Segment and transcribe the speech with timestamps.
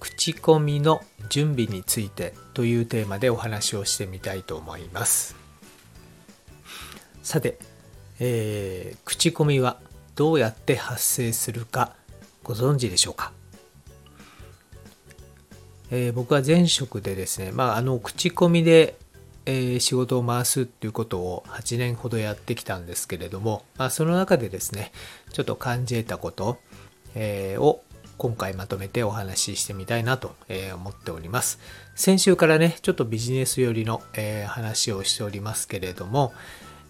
[0.00, 5.36] 口コミの準備についてというテーマでお話をしてみたいと思います。
[7.22, 7.58] さて、
[8.18, 9.78] えー口コミは
[10.16, 11.92] どうやって発生するか
[12.42, 13.32] ご存知でしょうか？
[15.90, 18.96] えー僕は前職でですね、まあ、あの口コミで、
[19.44, 24.92] えー仕事を回すっていうことを8年ほどやってきたんですけれども、まあ、その中でですね
[25.32, 26.58] ちょっと感じ得たこと、
[27.14, 27.82] えーを
[28.20, 30.36] 今回まとめてお話ししてみたいなと
[30.74, 31.58] 思っております。
[31.94, 34.02] 先週からねちょっとビジネス寄りの、
[34.46, 36.34] 話をしておりますけれども、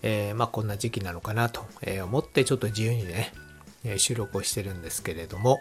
[0.02, 1.64] えまあ、こんな時期なのかなと
[2.02, 3.32] 思ってちょっと自由にね
[3.96, 5.60] 収録をしてるんですけれども、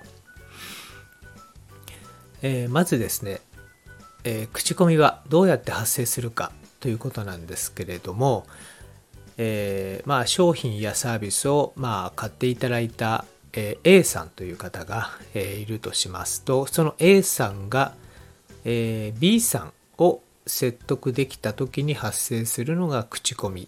[2.41, 3.39] えまずですね、
[4.23, 8.47] え口コミはどうやって発生するかということなんですけれども、
[9.37, 17.93] えーまあ、商品やサービスを、まあ、買っていただいた、え A さんという方が、えいるとしますとその A さんが、
[18.65, 23.67] え B さんを説得できた時に発生するのが口コミ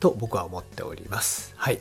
[0.00, 1.52] と僕は思っております。
[1.56, 1.80] はい。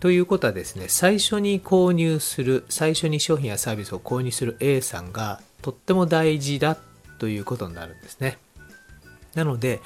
[0.00, 6.76] ということはですね、最初に購入する、最初に商品やサービスを購入する A さんがとっても大事だ
[7.18, 8.38] ということになるんですね。
[9.34, 9.80] なので、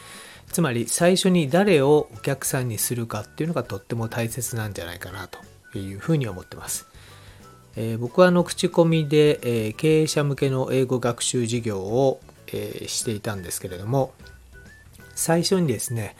[0.52, 5.38] つまり最初に誰をお客さんにするかっていうのがとっても大切なんじゃないかなと
[5.78, 6.86] いうふうに思ってます。
[7.76, 14.12] えー僕はあの口コミで、えー経営者向けの英語学習事業を、えーしていたんですけれども
[15.14, 16.16] 最初にですね、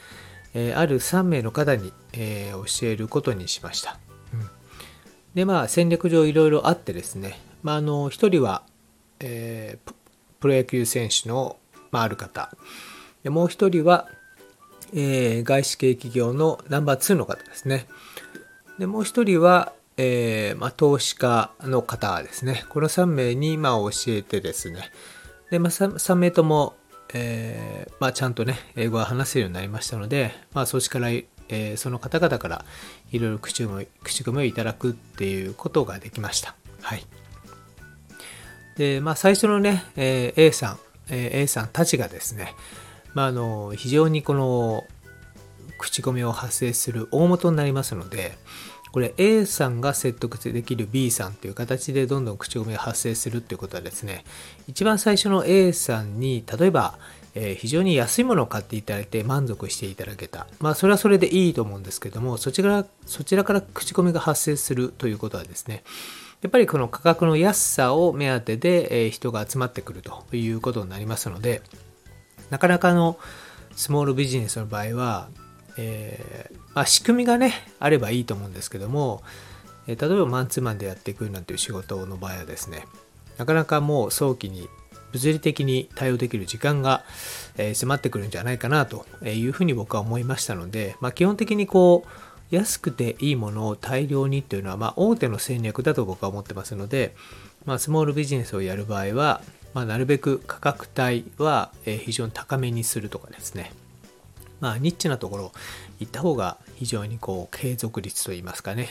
[0.53, 3.99] えーある3名の方に、えー教えることにしました。
[4.33, 4.49] うん
[5.33, 8.63] でまあ戦略上いろいろあってですね、まあ、あの1人は、
[9.19, 9.95] えープ
[10.39, 11.57] プロ野球選手の、
[11.91, 12.55] まあ、ある方
[13.23, 14.07] でもう1人は、
[14.93, 17.87] えー外資系企業のナンバー2の方ですね。
[18.79, 22.63] でもう一人は、えーまあ、投資家の方ですね。
[22.69, 24.89] この3名に、まあ、教えてですね。
[25.51, 26.77] で、まあ、3, 3名とも、
[27.13, 32.63] えーまあ、ちゃんとね、英語が話せるようになりましたので、まあ、そっちから、えーその方々から
[33.11, 36.55] いろいろ口コミ口コミをいただくっていうことができました。
[36.81, 37.03] はい。
[38.77, 40.79] で、まあ、最初のね、えー A さん、
[41.09, 42.53] えー A さんたちがですね、
[43.13, 44.85] まあ、あの非常にこの
[45.79, 48.37] 口コミを発生する大元になりますので
[48.91, 54.23] これ A さんが説得できる B さんという形でどんどん口コミが発生するっていうことはですね
[54.67, 56.97] 一番最初の A さんに例えば、
[57.35, 60.47] えー非常に安いものを買っていただいて満足していただけた。
[60.59, 65.83] まあそれはそれでいいと思うんですけどもそちらそちらから口コミが発生するということはですね
[66.41, 71.61] やっぱりこの価格の安さを目当てで、えー人が集まってくるということになりますので
[72.49, 73.19] なかなかの
[73.75, 75.29] スモールビジネスの場合は、
[75.79, 79.23] えーまあ、仕組みがねあればいいと思うんですけども、
[79.87, 82.85] えー例えばマンツーマンでやっていくなんていう仕事の場合はですね
[83.37, 84.69] なかなかもう早期に
[85.11, 87.03] 物理的に対応できる時間が、
[87.57, 97.15] えー迫ってくるんじゃないかなというふうに僕は思いましたので、まあ、基本的にこう安くていいものを大量にっていうのは、まあ、大手の戦略だと僕は思ってますので、
[97.65, 99.41] まあ、スモールビジネスをやる場合は、
[99.73, 103.71] まあ、なるべく価格帯は非常に高めにするとかですね、
[104.59, 105.51] まあ、ニッチなところ
[105.99, 108.89] 行った方が非常にこう継続率といいますかね、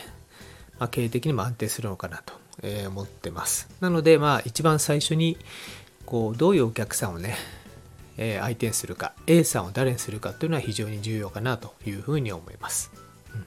[0.79, 3.69] まあ、経営的にも安定するのかなとえ思ってます。
[3.81, 5.37] なので、まあ、一番最初に
[6.07, 7.37] こうどういうお客さんをね、
[8.17, 12.91] え相手にするか A さんを誰にするかというのは非常に重要かなというふうに思います。
[13.35, 13.47] うん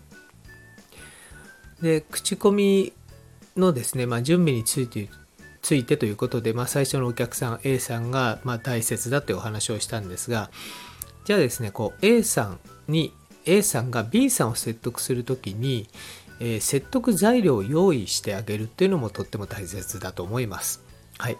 [1.81, 2.93] で口コミ
[3.57, 5.09] のですね、まあ、準備について
[5.61, 10.51] ついてということで、まあ、最初のお客さん A さんがま大切だというお話をしたんですが
[11.25, 13.13] じゃあですねこう A さんに
[13.45, 15.87] A さんが B さんを説得するときに、
[16.39, 20.83] えー説得材料を用意してあげるっていうのもとっても大切だと思います。
[21.17, 21.37] はい。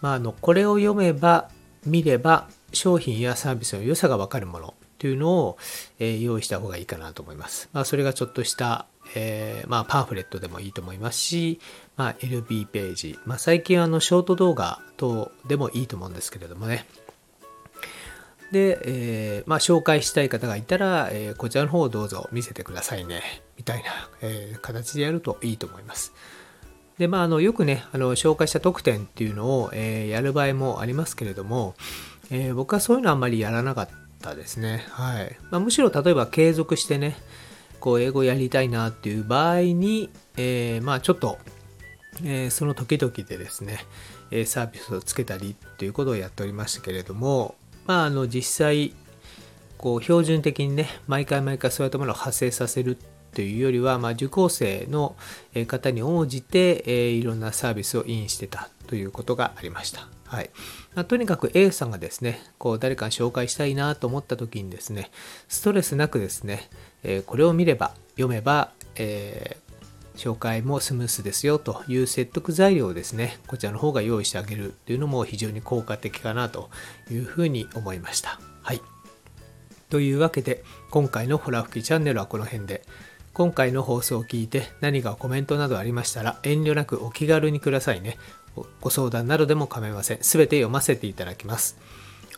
[0.00, 1.48] まあ、あのこれを読めば
[1.86, 5.58] 見れば商品やサービスの良さが分かるものというのを、
[5.98, 7.68] えー用意した方がいいかなと思います。
[7.72, 11.60] まあ、それがちょっとした、えーまあ、パンフレットでもいいと思いますし、
[11.96, 16.86] まあ、LB ページ、まあ、最近はあのショート動画等でもいいと思うんですけれどもね。
[18.52, 23.22] で、えーまあ、紹介したい方がいたら、えーこちらの方をどうぞ見せてくださいね
[23.56, 23.84] みたいな、
[24.20, 26.12] えー形でやるといいと思います。
[26.98, 31.74] で、まあ、あのよくね、あの紹介した特典っていうのを、え、やる場合もありますけれども、
[32.30, 33.88] え、僕はそういうのあんまりやらなかっ
[34.20, 34.84] たですね。
[34.90, 37.16] はいまあ、むしろ例えば継続してね、
[37.80, 41.38] こう英語やりたいなっていう場合に、え、まあちょっと、
[42.22, 43.86] え、その時々でですね、
[44.30, 47.56] えサービスをつけたりっていうことをやっておりましたけれども、
[47.86, 48.94] まあ、あの実際
[49.78, 52.96] こう標準的にね毎回毎回そういったものを発生させる
[53.34, 55.16] というよりは、まあ、受講生の
[55.66, 60.06] 方に応じて、えー、いろんなサービスをインしてたということがありました。
[60.26, 60.50] はい
[60.94, 65.10] まあ、とにかく A さんがですね、こう誰かに紹介したいなと思った時にですね、
[65.48, 66.70] ストレスなくですね、
[67.02, 69.61] えー、これを見れば、読めば、えー、
[70.16, 76.70] 紹介もスムースですよという説得材料をですね、こちらの方が用意してあげるというのも非常に効果的かなと
[77.10, 78.40] いうふうに思いました。
[78.62, 78.80] はい。
[79.90, 82.82] というわけで、今回のホラ吹きチャンネルはこの辺で、
[83.32, 88.18] 今回の放送を聞いて何かコメントなどありましたら遠慮なくお気軽にくださいね。
[88.82, 90.18] ご相談などでも構いません。
[90.22, 91.78] すべて読ませていただきます。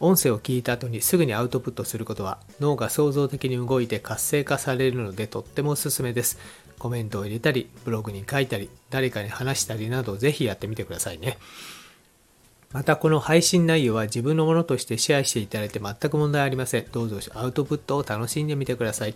[0.00, 6.38] 音声を聞いた後にすぐにアウトプットすることは脳が創造的に動いて活性化されるのでとってもおすすめです。
[6.78, 11.38] コメントを入れたり、ブログに書いたり、誰かに話したりなどぜひやってみてくださいね。
[12.72, 16.86] またこの配信内容は自分のものとしてシェアしていただいて全く問題ありません。
[16.90, 19.14] どうぞアウトプットを楽しんでみてください。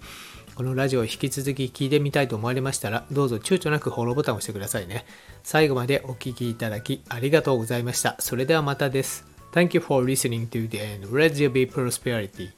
[0.54, 5.04] このラジオを引き続き聞いてみたいと思われましたら、どうぞ躊躇なくフォローボタンを押してくださいね。
[5.42, 8.14] 最後までお聴きいただきありがとうございました。
[8.20, 9.24] それではまたです。
[9.52, 11.08] Thank you for listening to the end.
[11.10, 12.57] Let there be prosperity.